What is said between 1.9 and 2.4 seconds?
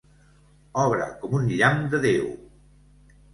de Déu!